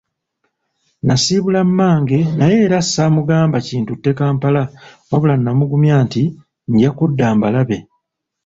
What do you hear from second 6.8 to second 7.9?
kudda mbalabe.